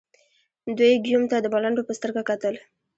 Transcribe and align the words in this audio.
دوی 0.77 0.93
ګیوم 1.05 1.23
ته 1.31 1.37
د 1.39 1.45
ملنډو 1.53 1.87
په 1.87 1.93
سترګه 1.97 2.21
کتل. 2.29 2.55